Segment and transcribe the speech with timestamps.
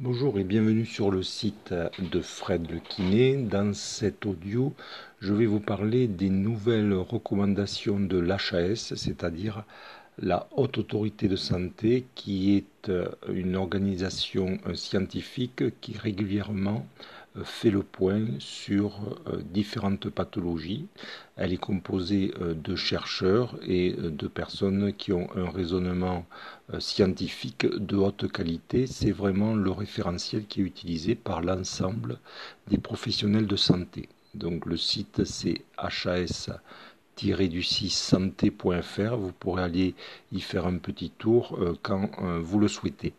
[0.00, 3.36] Bonjour et bienvenue sur le site de Fred Le Kiné.
[3.36, 4.74] Dans cet audio,
[5.20, 9.62] je vais vous parler des nouvelles recommandations de l'HAS, c'est-à-dire
[10.18, 12.90] la Haute Autorité de Santé, qui est
[13.28, 16.86] une organisation scientifique qui régulièrement
[17.42, 20.86] fait le point sur euh, différentes pathologies.
[21.36, 26.26] Elle est composée euh, de chercheurs et euh, de personnes qui ont un raisonnement
[26.78, 28.86] scientifique de haute qualité.
[28.86, 32.18] C'est vraiment le référentiel qui est utilisé par l'ensemble
[32.68, 34.08] des professionnels de santé.
[34.34, 36.50] Donc le site c'est HAS
[37.22, 39.16] du 6 santé.fr.
[39.16, 39.94] Vous pourrez aller
[40.32, 43.12] y faire un petit tour euh, quand euh, vous le souhaitez.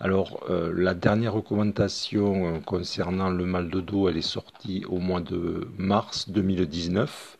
[0.00, 5.20] Alors, euh, la dernière recommandation concernant le mal de dos, elle est sortie au mois
[5.20, 7.38] de mars 2019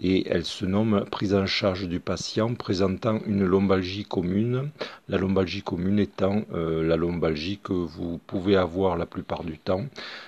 [0.00, 4.70] et elle se nomme prise en charge du patient présentant une lombalgie commune.
[5.08, 9.84] La lombalgie commune étant euh, la lombalgie que vous pouvez avoir la plupart du temps,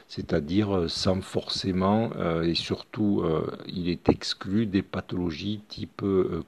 [0.06, 3.24] c'est-à-dire euh, sans forcément euh, et surtout
[3.66, 6.02] il est exclu des pathologies type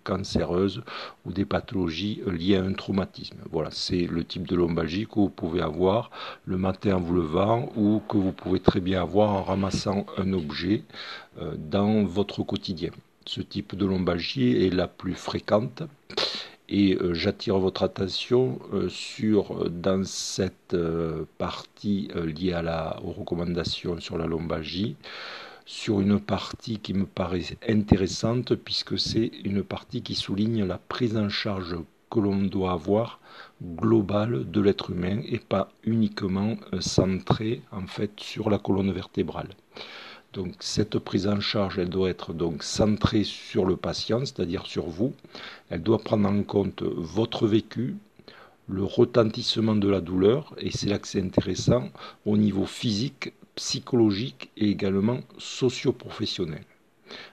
[0.04, 0.82] cancéreuses
[1.24, 3.36] ou des pathologies liées à un traumatisme.
[3.50, 6.10] Voilà, c'est le type de lombalgie que vous pouvez avoir
[6.44, 10.32] le matin en vous levant ou que vous pouvez très bien avoir en ramassant un
[10.32, 10.82] objet
[11.58, 12.90] dans votre quotidien
[13.26, 15.82] ce type de lombalgie est la plus fréquente.
[16.68, 23.12] Et euh, j'attire votre attention euh, sur, dans cette euh, partie liée à la, aux
[23.12, 24.96] recommandations sur la lombalgie,
[25.64, 31.16] sur une partie qui me paraît intéressante puisque c'est une partie qui souligne la prise
[31.16, 31.76] en charge
[32.10, 33.20] que l'on doit avoir
[33.62, 39.48] globale de l'être humain et pas uniquement centrée en fait sur la colonne vertébrale.
[40.36, 45.14] Donc cette prise en charge, elle doit être centrée sur le patient, c'est-à-dire sur vous.
[45.70, 47.96] Elle doit prendre en compte votre vécu,
[48.68, 51.88] le retentissement de la douleur, et c'est là que c'est intéressant,
[52.26, 56.66] au niveau physique, psychologique et également socio-professionnel.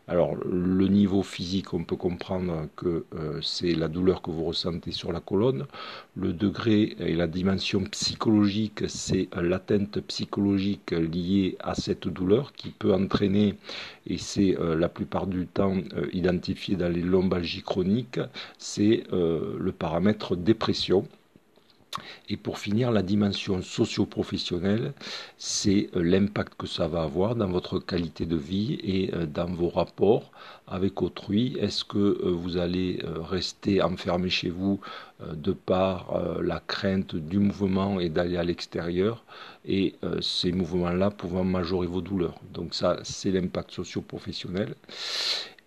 [0.08, 4.92] Alors, le niveau physique, on peut comprendre que euh, c'est la douleur que vous ressentez
[4.92, 5.66] sur la colonne.
[6.16, 12.94] Le degré et la dimension psychologique, c'est l'atteinte psychologique liée à cette douleur qui peut
[12.94, 13.56] entraîner,
[14.08, 18.20] et c'est euh, la plupart du temps euh, identifié dans les lombalgies chroniques,
[18.58, 21.08] c'est le paramètre dépression.
[22.30, 24.94] Et pour finir, la dimension socio-professionnelle,
[25.38, 29.46] c'est euh, l'impact que ça va avoir dans votre qualité de vie et euh, dans
[29.46, 30.32] vos rapports
[30.68, 31.56] avec autrui.
[31.60, 34.80] Est-ce que euh, vous allez rester enfermé chez vous
[35.34, 39.24] de par la crainte du mouvement et d'aller à l'extérieur
[39.66, 42.40] et ces mouvements-là pouvant majorer vos douleurs?
[42.54, 44.76] Donc ça, c'est l'impact socio-professionnel.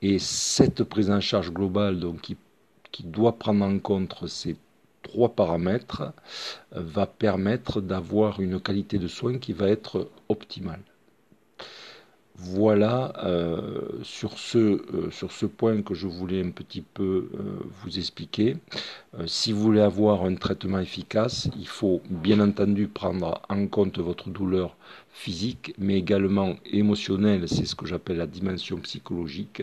[0.02, 2.36] Et cette prise en charge globale donc, qui,
[2.92, 4.56] qui doit prendre en compte ces
[5.06, 6.02] trois paramètres
[6.74, 10.82] euh, va permettre d'avoir une qualité de soins qui va être optimale.
[12.38, 17.30] Voilà euh, sur, ce, euh, sur ce point que je voulais un petit peu
[17.82, 18.56] vous expliquer.
[19.26, 24.28] si vous voulez avoir un traitement efficace, il faut bien entendu prendre en compte votre
[24.28, 24.76] douleur
[25.10, 29.62] physique, mais également émotionnelle, c'est ce que j'appelle la dimension psychologique,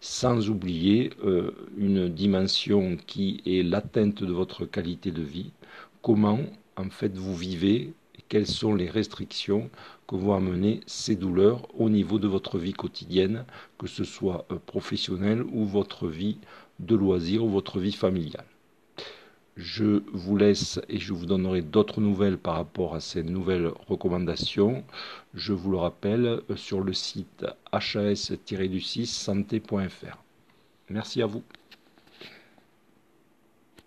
[0.00, 1.10] sans oublier
[1.76, 5.52] une dimension qui est l'atteinte de votre qualité de vie,
[6.02, 6.40] comment
[6.76, 7.92] en fait vous vivez
[8.28, 9.70] quelles sont les restrictions
[10.06, 13.44] que vont amener ces douleurs au niveau de votre vie quotidienne,
[13.78, 16.38] que ce soit euh, professionnelle ou votre vie
[16.80, 18.46] de loisir ou votre vie familiale.
[19.56, 24.84] Je vous laisse et je vous donnerai d'autres nouvelles par rapport à ces nouvelles recommandations.
[25.34, 30.16] Je vous le rappelle euh, sur le site has-du6 santé.fr.
[30.90, 31.42] Merci à vous.